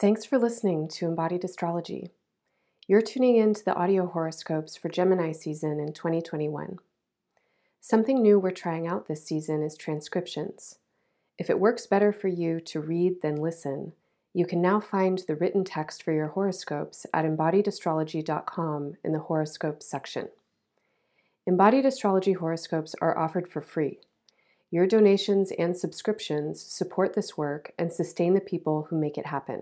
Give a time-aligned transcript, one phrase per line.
[0.00, 2.08] Thanks for listening to Embodied Astrology.
[2.88, 6.78] You're tuning in to the audio horoscopes for Gemini season in 2021.
[7.82, 10.78] Something new we're trying out this season is transcriptions.
[11.36, 13.92] If it works better for you to read than listen,
[14.32, 19.84] you can now find the written text for your horoscopes at embodiedastrology.com in the horoscopes
[19.84, 20.30] section.
[21.46, 23.98] Embodied astrology horoscopes are offered for free.
[24.70, 29.60] Your donations and subscriptions support this work and sustain the people who make it happen.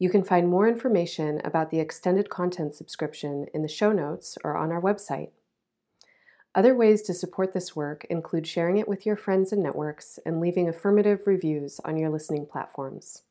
[0.00, 4.56] You can find more information about the extended content subscription in the show notes or
[4.56, 5.28] on our website.
[6.54, 10.40] Other ways to support this work include sharing it with your friends and networks and
[10.40, 13.22] leaving affirmative reviews on your listening platforms.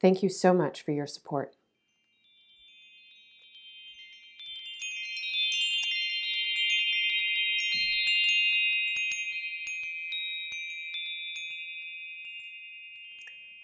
[0.00, 1.57] Thank you so much for your support.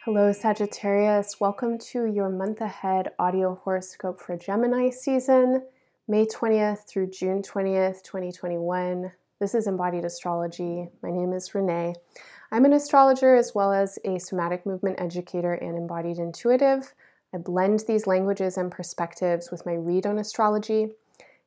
[0.04, 1.40] Hello, Sagittarius.
[1.40, 5.62] Welcome to your month ahead audio horoscope for Gemini season,
[6.06, 9.12] May 20th through June 20th, 2021.
[9.40, 10.90] This is Embodied Astrology.
[11.02, 11.94] My name is Renee.
[12.52, 16.92] I'm an astrologer as well as a somatic movement educator and embodied intuitive.
[17.32, 20.88] I blend these languages and perspectives with my read on astrology.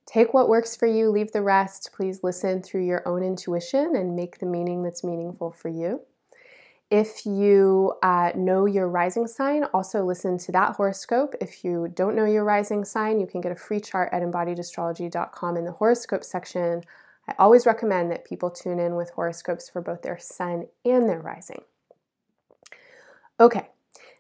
[0.08, 1.92] Take what works for you, leave the rest.
[1.96, 6.02] Please listen through your own intuition and make the meaning that's meaningful for you.
[6.90, 11.36] If you uh, know your rising sign, also listen to that horoscope.
[11.42, 15.58] If you don't know your rising sign, you can get a free chart at embodiedastrology.com
[15.58, 16.84] in the horoscope section.
[17.28, 21.20] I always recommend that people tune in with horoscopes for both their sun and their
[21.20, 21.64] rising.
[23.38, 23.68] Okay,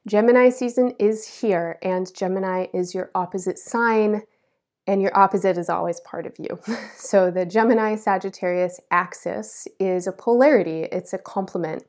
[0.05, 4.23] Gemini season is here, and Gemini is your opposite sign,
[4.85, 6.59] and your opposite is always part of you.
[6.97, 11.85] So the Gemini Sagittarius axis is a polarity, it's a complement.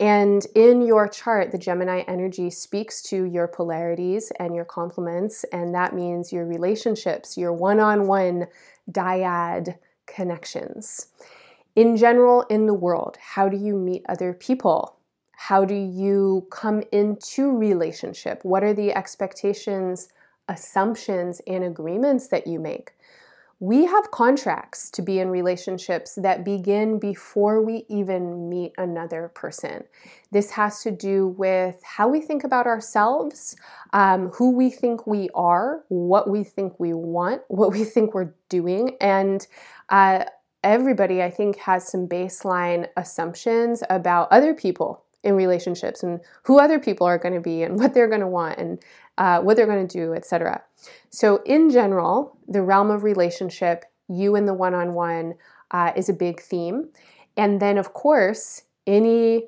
[0.00, 5.74] And in your chart, the Gemini energy speaks to your polarities and your complements, and
[5.74, 8.46] that means your relationships, your one on one
[8.90, 9.76] dyad
[10.06, 11.08] connections.
[11.74, 14.96] In general, in the world, how do you meet other people?
[15.32, 18.44] How do you come into relationship?
[18.44, 20.08] What are the expectations,
[20.48, 22.92] assumptions, and agreements that you make?
[23.60, 29.82] We have contracts to be in relationships that begin before we even meet another person.
[30.30, 33.56] This has to do with how we think about ourselves,
[33.92, 38.32] um, who we think we are, what we think we want, what we think we're
[38.48, 39.46] doing, and
[39.88, 40.24] uh,
[40.62, 46.78] everybody, I think, has some baseline assumptions about other people in relationships and who other
[46.78, 48.78] people are going to be and what they're going to want and
[49.18, 50.62] uh, what they're going to do, etc.
[51.10, 55.34] So, in general, the realm of relationship, you and the one on one,
[55.96, 56.88] is a big theme.
[57.36, 59.44] And then, of course, any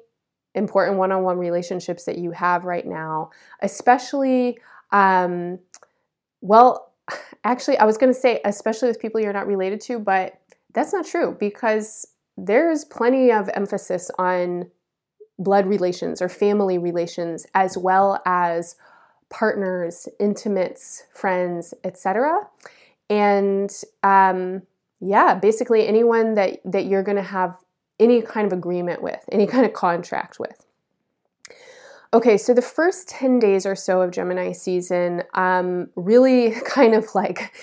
[0.55, 3.31] important one on one relationships that you have right now,
[3.63, 4.59] especially,
[4.93, 5.59] um,
[6.41, 6.93] well,
[7.45, 10.41] actually, I was going to say, especially with people you're not related to, but
[10.73, 14.71] that's not true because there's plenty of emphasis on
[15.39, 18.77] blood relations or family relations as well as
[19.31, 22.49] partners, intimates, friends, etc.
[23.09, 23.71] And
[24.03, 24.63] um,
[25.01, 27.57] yeah, basically anyone that that you're going to have
[27.99, 30.67] any kind of agreement with, any kind of contract with.
[32.13, 37.15] Okay, so the first 10 days or so of Gemini season um, really kind of
[37.15, 37.55] like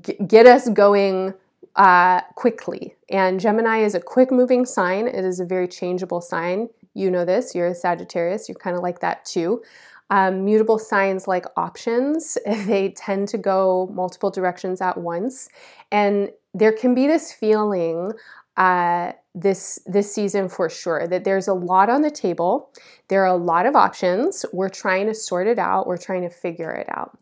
[0.00, 1.34] g- get us going
[1.76, 2.94] uh, quickly.
[3.10, 6.70] And Gemini is a quick moving sign, it is a very changeable sign.
[6.94, 9.62] You know this, you're a Sagittarius, you're kind of like that too.
[10.10, 15.48] Um, mutable signs like options, they tend to go multiple directions at once.
[15.92, 18.12] And there can be this feeling
[18.56, 22.70] uh, this this season for sure that there's a lot on the table.
[23.08, 24.44] There are a lot of options.
[24.52, 25.86] We're trying to sort it out.
[25.86, 27.16] We're trying to figure it out.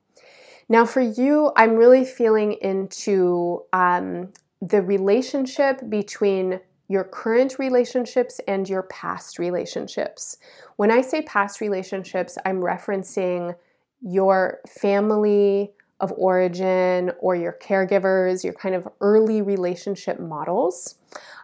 [0.68, 8.69] Now, for you, I'm really feeling into um, the relationship between your current relationships and
[8.69, 10.38] your past relationships.
[10.76, 13.55] When I say past relationships, I'm referencing
[14.00, 20.96] your family, of origin or your caregivers, your kind of early relationship models.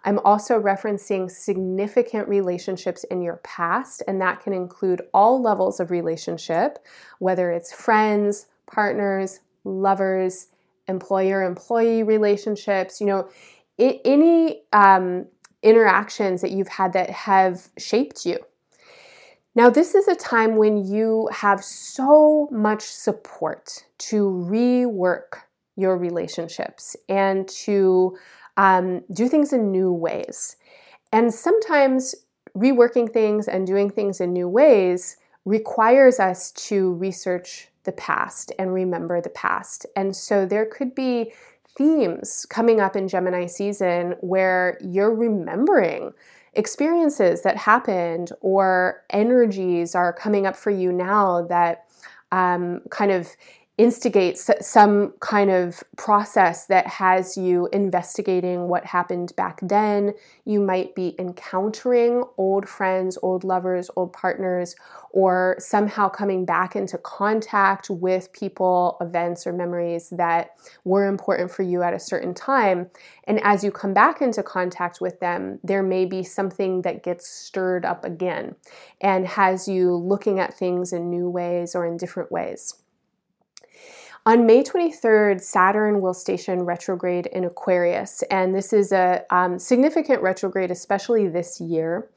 [0.04, 5.90] I'm also referencing significant relationships in your past, and that can include all levels of
[5.90, 6.78] relationship,
[7.18, 10.48] whether it's friends, partners, lovers,
[10.86, 13.28] employer employee relationships, you know,
[13.78, 15.26] any um,
[15.64, 18.38] interactions that you've had that have shaped you.
[19.56, 25.42] Now, this is a time when you have so much support to rework
[25.76, 28.16] your relationships and to
[28.56, 30.56] um, do things in new ways.
[31.12, 32.14] And sometimes
[32.56, 38.72] reworking things and doing things in new ways requires us to research the past and
[38.72, 39.86] remember the past.
[39.94, 41.32] And so there could be
[41.76, 46.12] themes coming up in Gemini season where you're remembering
[46.54, 51.84] experiences that happened or energies are coming up for you now that
[52.32, 53.28] um, kind of
[53.76, 60.14] instigates some kind of process that has you investigating what happened back then.
[60.44, 64.76] You might be encountering old friends, old lovers, old partners,
[65.10, 70.52] or somehow coming back into contact with people, events, or memories that
[70.84, 72.90] were important for you at a certain time.
[73.24, 77.28] And as you come back into contact with them, there may be something that gets
[77.28, 78.54] stirred up again
[79.00, 82.74] and has you looking at things in new ways or in different ways.
[84.26, 90.22] On May 23rd, Saturn will station retrograde in Aquarius, and this is a um, significant
[90.22, 92.08] retrograde, especially this year.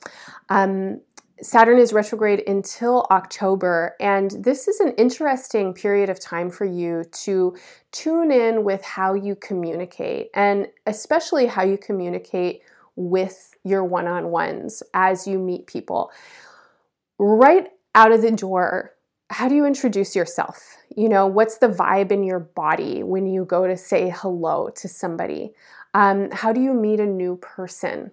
[0.47, 1.01] Um,
[1.41, 7.03] Saturn is retrograde until October, and this is an interesting period of time for you
[7.23, 7.57] to
[7.91, 12.61] tune in with how you communicate, and especially how you communicate
[12.95, 16.09] with your one on ones as you meet people.
[17.19, 18.93] Right out of the door,
[19.29, 20.77] how do you introduce yourself?
[20.95, 24.87] You know, what's the vibe in your body when you go to say hello to
[24.87, 25.53] somebody?
[25.93, 28.11] Um, how do you meet a new person?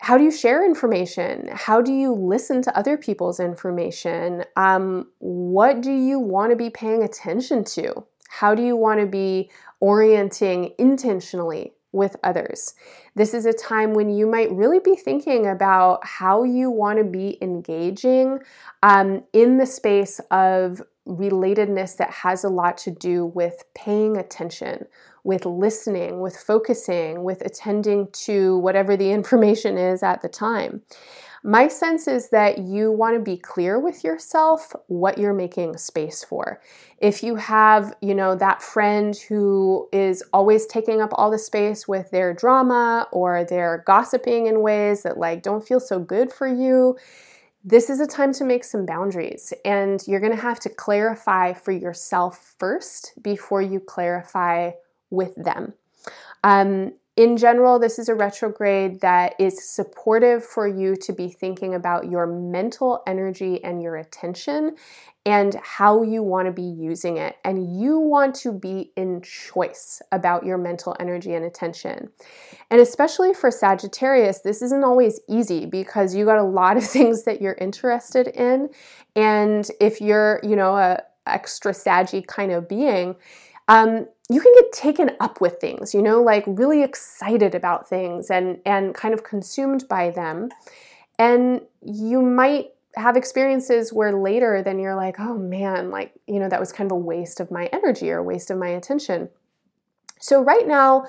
[0.00, 1.48] How do you share information?
[1.52, 4.44] How do you listen to other people's information?
[4.56, 8.04] Um, what do you want to be paying attention to?
[8.28, 9.50] How do you want to be
[9.80, 12.74] orienting intentionally with others.
[13.14, 17.04] This is a time when you might really be thinking about how you want to
[17.04, 18.40] be engaging
[18.82, 24.86] um, in the space of relatedness that has a lot to do with paying attention,
[25.22, 30.82] with listening, with focusing, with attending to whatever the information is at the time.
[31.46, 36.24] My sense is that you want to be clear with yourself what you're making space
[36.24, 36.58] for.
[36.96, 41.86] If you have, you know, that friend who is always taking up all the space
[41.86, 46.48] with their drama or they're gossiping in ways that like don't feel so good for
[46.48, 46.96] you,
[47.62, 51.52] this is a time to make some boundaries and you're going to have to clarify
[51.52, 54.70] for yourself first before you clarify
[55.10, 55.74] with them.
[56.42, 61.74] Um, in general, this is a retrograde that is supportive for you to be thinking
[61.74, 64.74] about your mental energy and your attention
[65.24, 67.36] and how you want to be using it.
[67.44, 72.10] And you want to be in choice about your mental energy and attention.
[72.70, 77.24] And especially for Sagittarius, this isn't always easy because you got a lot of things
[77.24, 78.70] that you're interested in.
[79.14, 83.14] And if you're, you know, a extra saggy kind of being,
[83.68, 88.30] um, you can get taken up with things, you know, like really excited about things
[88.30, 90.48] and and kind of consumed by them.
[91.18, 96.48] And you might have experiences where later then you're like, "Oh man, like, you know,
[96.48, 99.28] that was kind of a waste of my energy or a waste of my attention."
[100.20, 101.06] So right now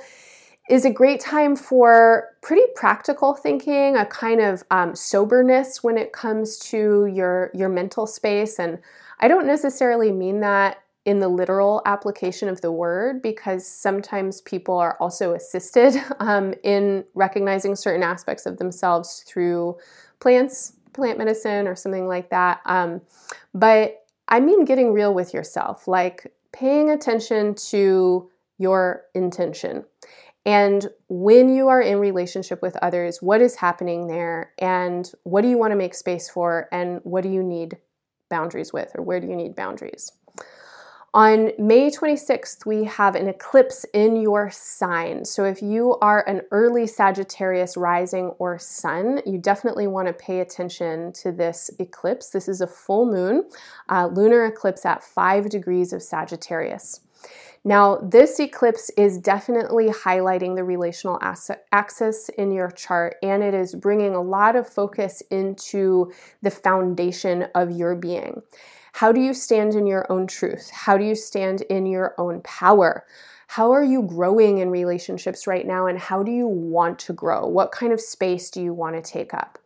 [0.70, 6.12] is a great time for pretty practical thinking, a kind of um, soberness when it
[6.12, 8.60] comes to your your mental space.
[8.60, 8.80] And
[9.20, 14.78] I don't necessarily mean that in the literal application of the word because sometimes people
[14.78, 19.78] are also assisted um, in recognizing certain aspects of themselves through
[20.20, 22.60] plants, plant medicine, or something like that.
[22.66, 23.02] Um,
[23.54, 29.86] but I mean getting real with yourself, like paying attention to your intention.
[30.46, 34.54] And when you are in relationship with others, what is happening there?
[34.60, 36.68] And what do you want to make space for?
[36.72, 37.78] And what do you need
[38.30, 38.92] boundaries with?
[38.96, 40.12] Or where do you need boundaries?
[41.16, 45.24] On May 26th, we have an eclipse in your sign.
[45.24, 50.42] So, if you are an early Sagittarius rising or sun, you definitely want to pay
[50.42, 52.32] attention to this eclipse.
[52.32, 53.46] This is a full moon,
[53.88, 57.00] uh, lunar eclipse at 5 degrees of Sagittarius.
[57.64, 61.18] Now, this eclipse is definitely highlighting the relational
[61.72, 67.44] axis in your chart, and it is bringing a lot of focus into the foundation
[67.56, 68.42] of your being
[69.00, 70.70] How do you stand in your own truth?
[70.70, 73.06] How do you stand in your own power?
[73.48, 77.46] How are you growing in relationships right now, and how do you want to grow?
[77.46, 79.60] What kind of space do you want to take up?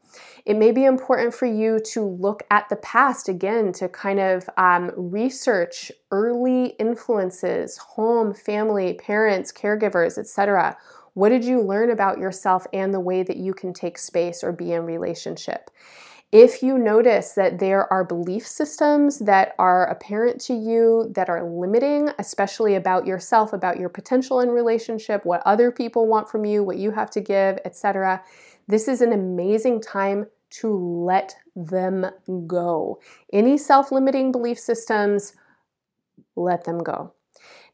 [0.47, 4.49] It may be important for you to look at the past again to kind of
[4.57, 10.75] um, research early influences, home, family, parents, caregivers, etc.
[11.13, 14.51] What did you learn about yourself and the way that you can take space or
[14.51, 15.69] be in relationship?
[16.31, 21.43] If you notice that there are belief systems that are apparent to you that are
[21.43, 26.63] limiting, especially about yourself, about your potential in relationship, what other people want from you,
[26.63, 28.23] what you have to give, etc.,
[28.67, 32.05] this is an amazing time to let them
[32.45, 32.99] go.
[33.33, 35.33] Any self limiting belief systems,
[36.35, 37.13] let them go.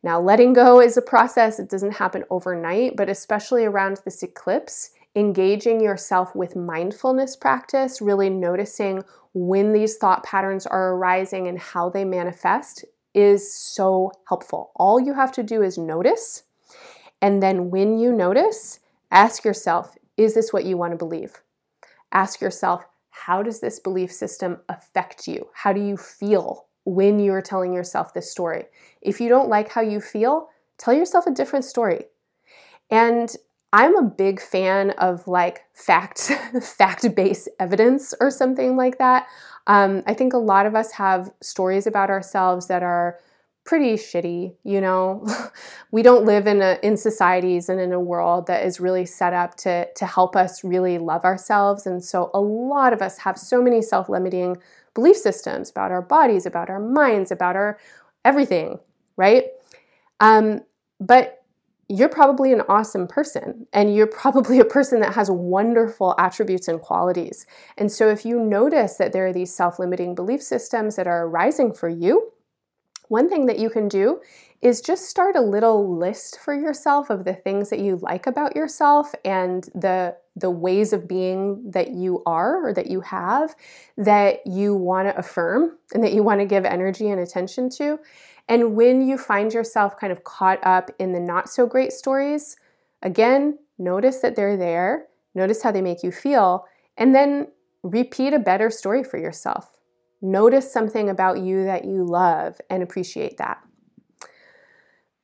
[0.02, 4.92] Now, letting go is a process, it doesn't happen overnight, but especially around this eclipse,
[5.16, 9.04] engaging yourself with mindfulness practice, really noticing
[9.34, 14.72] when these thought patterns are arising and how they manifest is so helpful.
[14.76, 16.44] All you have to do is notice.
[17.22, 18.80] And then when you notice,
[19.12, 21.42] ask yourself, is this what you want to believe?
[22.12, 25.48] Ask yourself, how does this belief system affect you?
[25.54, 28.66] How do you feel when you're telling yourself this story?
[29.02, 32.06] If you don't like how you feel, tell yourself a different story.
[32.92, 33.34] And
[33.74, 36.20] I'm a big fan of like fact
[36.62, 39.28] fact-based evidence or something like that.
[39.68, 43.20] Um, I think a lot of us have stories about ourselves that are
[43.66, 45.28] pretty shitty, you know.
[45.92, 49.34] we don't live in a, in societies and in a world that is really set
[49.34, 53.38] up to to help us really love ourselves and so a lot of us have
[53.38, 54.56] so many self-limiting
[54.94, 57.78] belief systems about our bodies, about our minds, about our
[58.24, 58.80] everything,
[59.18, 59.46] right?
[60.20, 60.62] Um,
[61.00, 61.44] but
[61.88, 66.82] you're probably an awesome person and you're probably a person that has wonderful attributes and
[66.82, 67.46] qualities.
[67.78, 71.26] And so, if you notice that there are these self limiting belief systems that are
[71.26, 72.32] arising for you,
[73.08, 74.22] one thing that you can do
[74.62, 78.56] is just start a little list for yourself of the things that you like about
[78.56, 83.56] yourself and the the ways of being that you are or that you have
[83.98, 87.98] that you want to affirm and that you want to give energy and attention to
[88.48, 92.58] and when you find yourself kind of caught up in the not so great stories,
[93.02, 96.66] again, notice that they're there, notice how they make you feel,
[96.98, 97.48] and then
[97.84, 99.80] repeat a better story for yourself.
[100.22, 103.62] Notice something about you that you love and appreciate that.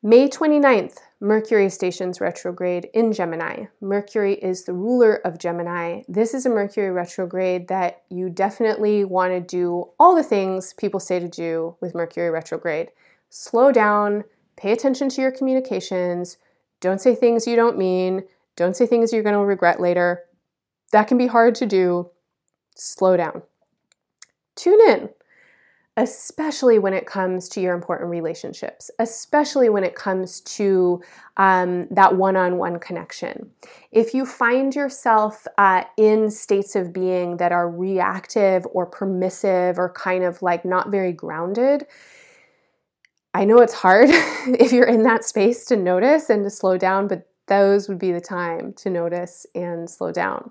[0.03, 3.65] May 29th, Mercury stations retrograde in Gemini.
[3.79, 6.01] Mercury is the ruler of Gemini.
[6.07, 10.99] This is a Mercury retrograde that you definitely want to do all the things people
[10.99, 12.89] say to do with Mercury retrograde
[13.31, 14.23] slow down,
[14.57, 16.37] pay attention to your communications,
[16.81, 18.23] don't say things you don't mean,
[18.55, 20.23] don't say things you're going to regret later.
[20.91, 22.11] That can be hard to do.
[22.75, 23.43] Slow down.
[24.55, 25.09] Tune in,
[26.01, 30.99] especially when it comes to your important relationships, especially when it comes to
[31.37, 33.51] um, that one on one connection.
[33.91, 39.93] If you find yourself uh, in states of being that are reactive or permissive or
[39.93, 41.85] kind of like not very grounded,
[43.35, 47.09] I know it's hard if you're in that space to notice and to slow down,
[47.09, 50.49] but those would be the time to notice and slow down.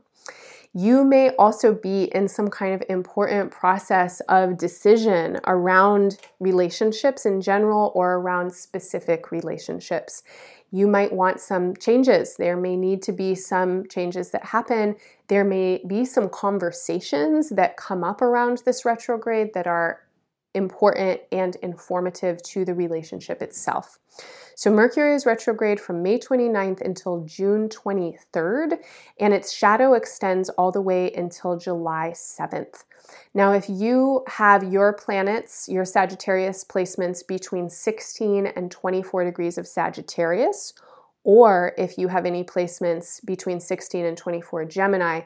[0.73, 7.41] You may also be in some kind of important process of decision around relationships in
[7.41, 10.23] general or around specific relationships.
[10.71, 12.37] You might want some changes.
[12.37, 14.95] There may need to be some changes that happen.
[15.27, 20.03] There may be some conversations that come up around this retrograde that are
[20.55, 23.99] important and informative to the relationship itself.
[24.55, 28.79] So, Mercury is retrograde from May 29th until June 23rd,
[29.19, 32.85] and its shadow extends all the way until July 7th.
[33.33, 39.67] Now, if you have your planets, your Sagittarius placements between 16 and 24 degrees of
[39.67, 40.75] Sagittarius,
[41.25, 45.23] or if you have any placements between 16 and 24 Gemini,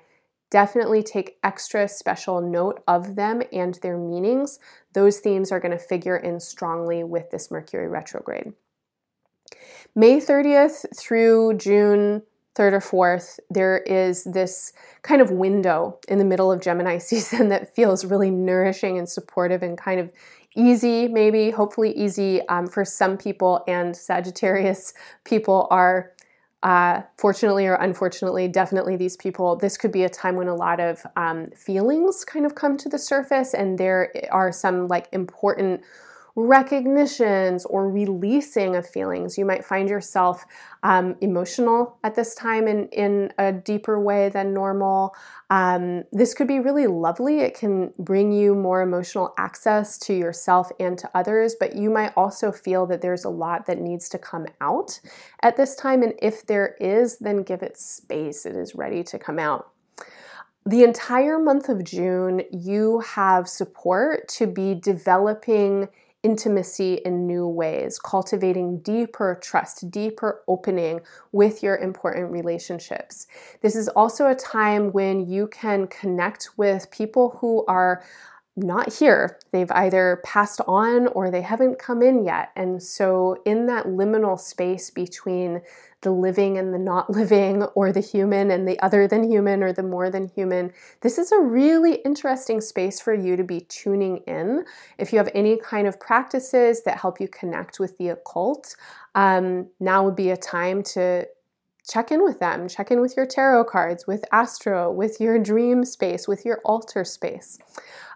[0.54, 4.60] definitely take extra special note of them and their meanings.
[4.92, 8.52] Those themes are going to figure in strongly with this Mercury retrograde.
[9.96, 12.22] May 30th through June
[12.54, 17.48] 3rd or 4th, there is this kind of window in the middle of Gemini season
[17.48, 20.12] that feels really nourishing and supportive and kind of
[20.54, 23.64] easy, maybe, hopefully easy um, for some people.
[23.66, 24.94] And Sagittarius
[25.24, 26.12] people are
[26.64, 30.80] uh, fortunately or unfortunately, definitely these people, this could be a time when a lot
[30.80, 35.82] of um, feelings kind of come to the surface, and there are some like important
[36.36, 39.38] recognitions or releasing of feelings.
[39.38, 40.44] You might find yourself
[40.82, 45.14] um, emotional at this time in, in a deeper way than normal.
[45.50, 47.40] Um, this could be really lovely.
[47.40, 52.12] It can bring you more emotional access to yourself and to others, but you might
[52.16, 55.00] also feel that there's a lot that needs to come out
[55.42, 56.02] at this time.
[56.02, 58.44] And if there is, then give it space.
[58.44, 59.70] It is ready to come out
[60.66, 65.88] the entire month of June, you have support to be developing
[66.24, 71.00] intimacy in new ways, cultivating deeper trust, deeper opening
[71.30, 73.28] with your important relationships.
[73.60, 78.02] This is also a time when you can connect with people who are
[78.56, 79.38] not here.
[79.50, 82.50] They've either passed on or they haven't come in yet.
[82.54, 85.60] And so, in that liminal space between
[86.02, 89.72] the living and the not living, or the human and the other than human, or
[89.72, 94.18] the more than human, this is a really interesting space for you to be tuning
[94.18, 94.64] in.
[94.98, 98.76] If you have any kind of practices that help you connect with the occult,
[99.16, 101.26] um, now would be a time to
[101.88, 102.68] check in with them.
[102.68, 107.04] Check in with your tarot cards, with Astro, with your dream space, with your altar
[107.04, 107.58] space.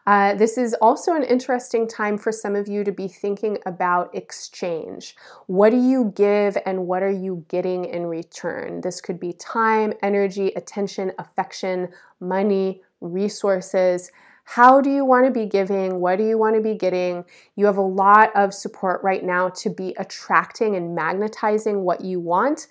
[0.09, 4.09] Uh, this is also an interesting time for some of you to be thinking about
[4.15, 5.15] exchange.
[5.49, 8.81] What do you give and what are you getting in return?
[8.81, 11.89] This could be time, energy, attention, affection,
[12.21, 14.11] money, resources.
[14.45, 16.01] How do you want to be giving?
[16.01, 17.27] What do you want to be getting?
[17.55, 22.19] You have a lot of support right now to be attracting and magnetizing what you
[22.19, 22.69] want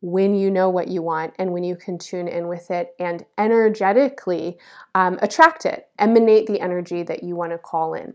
[0.00, 3.24] when you know what you want and when you can tune in with it and
[3.36, 4.58] energetically
[4.94, 8.14] um, attract it, emanate the energy that you want to call in.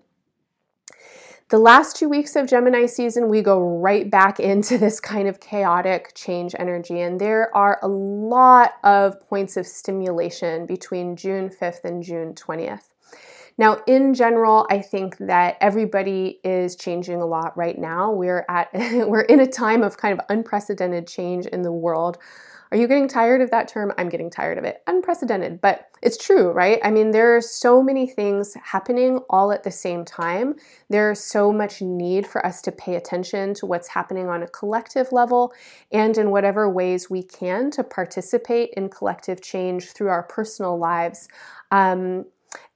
[1.50, 5.40] The last two weeks of Gemini season, we go right back into this kind of
[5.40, 11.84] chaotic change energy, and there are a lot of points of stimulation between June 5th
[11.84, 12.95] and June 20th.
[13.58, 18.12] Now, in general, I think that everybody is changing a lot right now.
[18.12, 22.18] We're at we're in a time of kind of unprecedented change in the world.
[22.72, 23.94] Are you getting tired of that term?
[23.98, 24.82] I'm getting tired of it.
[24.88, 26.80] Unprecedented, but it's true, right?
[26.84, 30.56] I mean, there are so many things happening all at the same time.
[30.90, 35.12] There's so much need for us to pay attention to what's happening on a collective
[35.12, 35.54] level
[35.92, 41.30] and in whatever ways we can to participate in collective change through our personal lives.
[41.72, 42.26] Um,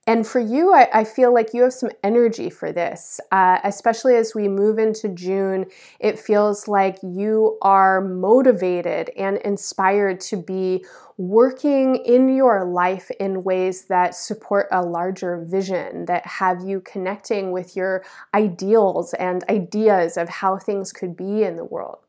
[0.09, 4.15] and for you, I, I, feel like you have some energy for this, uh, especially
[4.15, 5.67] as we move into June.
[6.00, 10.84] It feels like you are motivated and inspired to be
[11.17, 17.51] working in your life in ways that support a larger vision, that have you connecting
[17.51, 21.99] with your ideals and ideas of how things could be in the world.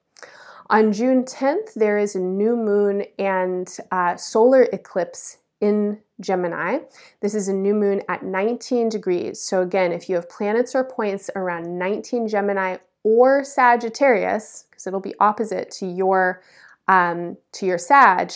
[0.71, 6.79] On June 10th, there is a new moon and uh, solar eclipse in Gemini.
[7.21, 9.41] This is a new moon at 19 degrees.
[9.41, 15.01] So, again, if you have planets or points around 19 Gemini or Sagittarius, because it'll
[15.01, 16.43] be opposite to your
[16.89, 18.33] um, to your Sag,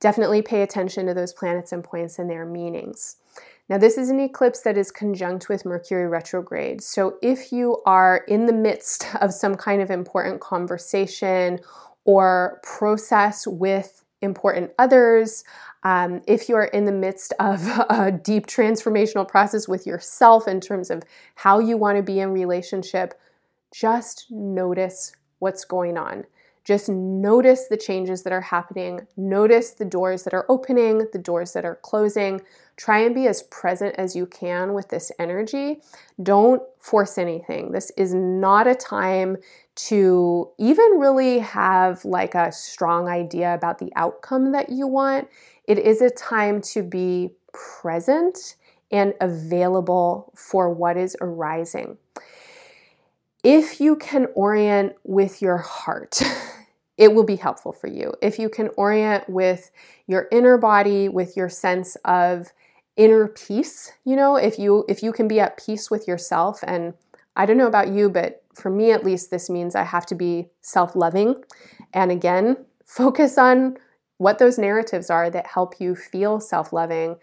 [0.00, 3.16] definitely pay attention to those planets and points and their meanings.
[3.68, 6.82] Now, this is an eclipse that is conjunct with Mercury retrograde.
[6.82, 11.60] So, if you are in the midst of some kind of important conversation
[12.04, 15.44] or process with important others,
[15.82, 20.60] um, if you are in the midst of a deep transformational process with yourself in
[20.60, 21.02] terms of
[21.36, 23.18] how you want to be in relationship,
[23.72, 26.24] just notice what's going on.
[26.68, 29.06] Just notice the changes that are happening.
[29.16, 32.42] Notice the doors that are opening, the doors that are closing.
[32.76, 35.80] Try and be as present as you can with this energy.
[36.22, 37.72] Don't force anything.
[37.72, 39.38] This is not a time
[39.78, 45.28] to even really have like a strong idea about the outcome that you want.
[45.68, 48.56] It is a time to be present
[48.90, 51.96] and available for what is arising.
[53.44, 56.20] If you can orient with your heart,
[56.96, 58.12] it will be helpful for you.
[58.20, 59.70] If you can orient with
[60.08, 62.52] your inner body, with your sense of
[62.96, 66.94] inner peace, you know, if you if you can be at peace with yourself and
[67.38, 70.14] I don't know about you, but for me at least this means I have to
[70.14, 71.42] be self-loving
[71.94, 73.78] and again, focus on
[74.18, 77.16] what those narratives are that help you feel self-loving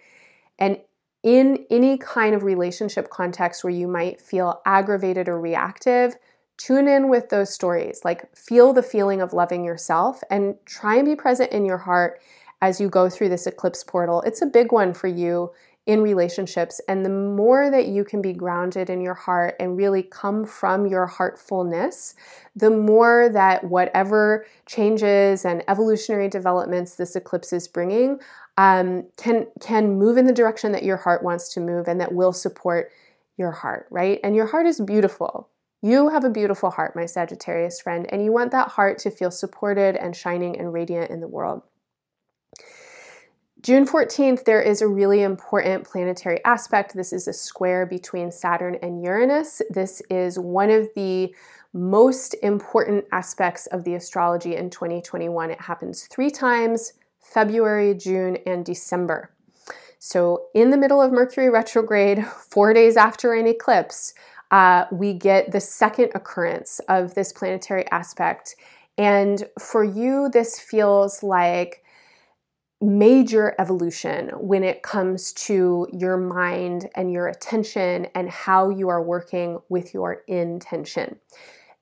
[0.58, 0.80] and
[1.22, 6.16] in any kind of relationship context where you might feel aggravated or reactive,
[6.58, 11.06] Tune in with those stories, like feel the feeling of loving yourself and try and
[11.06, 12.22] be present in your heart
[12.62, 14.22] as you go through this eclipse portal.
[14.22, 15.52] It's a big one for you
[15.86, 16.82] in relationships.
[16.88, 20.88] And the more that you can be grounded in your heart and really come from
[20.88, 22.16] your heartfulness,
[22.56, 28.20] the more that whatever changes and evolutionary developments this eclipse is bringing
[28.58, 32.14] um, can can move in the direction that your heart wants to move and that
[32.14, 32.92] will support
[33.38, 34.20] your heart, right?
[34.24, 35.50] And your heart is beautiful.
[35.82, 39.30] You have a beautiful heart, my Sagittarius friend, and you want that heart to feel
[39.30, 41.64] supported and shining and radiant in the world.
[43.66, 46.94] June 14th, there is a really important planetary aspect.
[46.94, 49.60] This is a square between Saturn and Uranus.
[49.72, 51.34] This is one of the
[51.74, 55.50] most important aspects of the astrology in 2021.
[55.50, 59.32] It happens three times February, June, and December.
[59.98, 64.14] So, in the middle of Mercury retrograde, four days after an eclipse,
[64.52, 68.58] uh, we get the second occurrence of this planetary aspect.
[68.96, 71.82] And for you, this feels like
[72.86, 79.02] major evolution when it comes to your mind and your attention and how you are
[79.02, 81.20] working with your intention.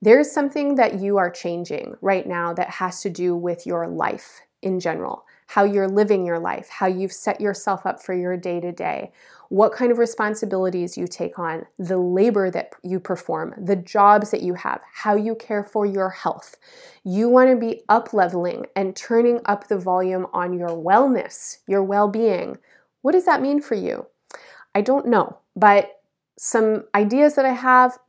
[0.02, 4.42] There's something that you are changing right now that has to do with your life
[4.62, 8.60] in general, how you're living your life, how you've set yourself up for your day
[8.60, 9.12] to day,
[9.50, 14.42] what kind of responsibilities you take on, the labor that you perform, the jobs that
[14.42, 16.58] you have, how you care for your health.
[17.04, 21.84] You want to be up leveling and turning up the volume on your wellness, your
[21.84, 22.58] well being.
[23.02, 24.08] What does that mean for you?
[24.74, 26.02] I don't know, but
[26.38, 28.00] some ideas that I have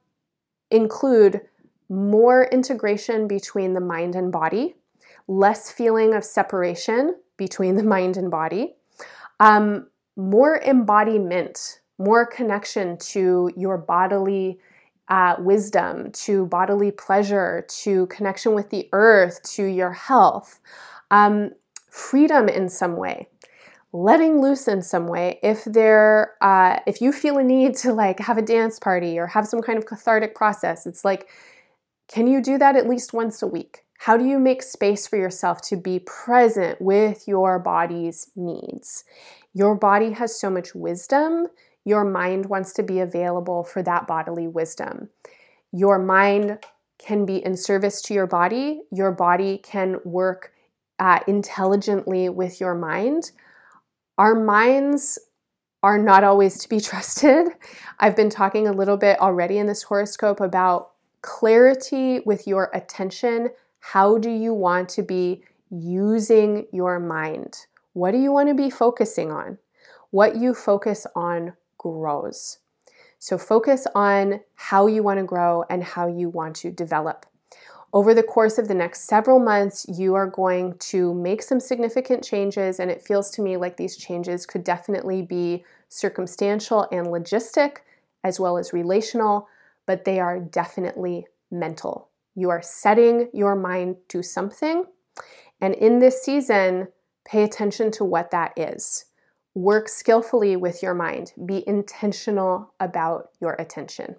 [0.70, 1.42] include
[1.88, 4.76] more integration between the mind and body,
[5.28, 8.74] less feeling of separation between the mind and body.
[9.40, 14.58] Um, more embodiment, more connection to your bodily
[15.08, 20.60] uh, wisdom, to bodily pleasure, to connection with the earth, to your health,
[21.10, 21.50] um,
[21.90, 23.28] freedom in some way,
[23.92, 25.38] letting loose in some way.
[25.42, 29.26] If there, uh, if you feel a need to like have a dance party or
[29.26, 31.28] have some kind of cathartic process, it's like,
[32.08, 33.83] can you do that at least once a week?
[34.04, 39.04] How do you make space for yourself to be present with your body's needs?
[39.54, 41.46] Your body has so much wisdom.
[41.86, 45.08] Your mind wants to be available for that bodily wisdom.
[45.72, 46.58] Your mind
[46.98, 48.82] can be in service to your body.
[48.92, 50.52] Your body can work
[50.98, 53.30] uh, intelligently with your mind.
[54.18, 55.18] Our minds
[55.82, 57.46] are not always to be trusted.
[57.98, 60.90] I've been talking a little bit already in this horoscope about
[61.22, 63.48] clarity with your attention.
[63.92, 67.66] How do you want to be using your mind?
[67.92, 69.58] What do you want to be focusing on?
[70.10, 72.60] What you focus on grows.
[73.18, 77.26] So focus on how you want to grow and how you want to develop.
[77.92, 82.24] Over the course of the next several months, you are going to make some significant
[82.24, 87.76] changes, and it feels to me like these changes could definitely be circumstantial and logistic,
[88.24, 89.46] as well as relational,
[89.84, 92.08] but they are definitely mental.
[92.34, 94.84] You are setting your mind to something,
[95.60, 96.88] and in this season,
[97.24, 99.06] Pay attention to what that is.
[99.54, 101.32] Work skillfully with your mind.
[101.44, 104.16] Be intentional about your attention.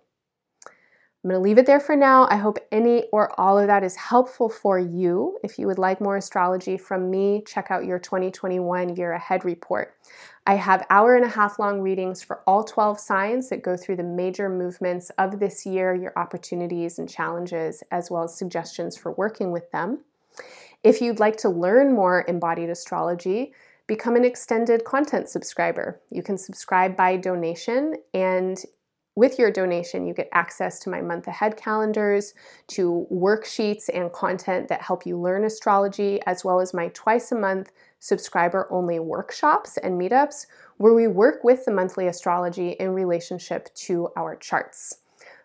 [1.25, 2.27] I'm going to leave it there for now.
[2.29, 5.39] I hope any or all of that is helpful for you.
[5.43, 9.95] If you would like more astrology from me, check out your 2021 year ahead report.
[10.45, 13.95] I have hour and a half long readings for all 12 signs that go through
[13.95, 19.11] the major movements of this year, your opportunities and challenges, as well as suggestions for
[19.13, 20.01] working with them.
[20.83, 23.51] If you'd like to learn more embodied astrology,
[23.87, 25.99] become an extended content subscriber.
[26.11, 28.63] You can subscribe by donation, and
[29.15, 32.33] with your donation, you get access to my month ahead calendars,
[32.67, 37.35] to worksheets and content that help you learn astrology, as well as my twice a
[37.35, 40.47] month subscriber only workshops and meetups
[40.77, 44.97] where we work with the monthly astrology in relationship to our charts.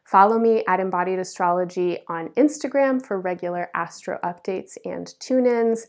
[0.05, 5.87] Follow me at Embodied Astrology on Instagram for regular astro updates and tune ins.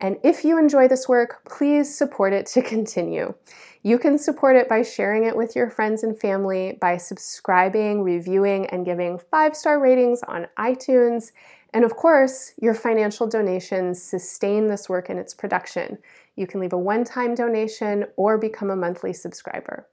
[0.00, 3.34] And if you enjoy this work, please support it to continue.
[3.82, 8.66] You can support it by sharing it with your friends and family, by subscribing, reviewing,
[8.66, 11.32] and giving five star ratings on iTunes.
[11.72, 15.98] And of course, your financial donations sustain this work and its production.
[16.34, 19.86] You can leave a one time donation or become a monthly subscriber.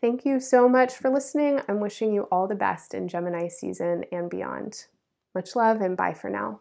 [0.00, 1.60] Thank you so much for listening.
[1.66, 4.86] I'm wishing you all the best in Gemini season and beyond.
[5.34, 6.60] Much love and bye for now.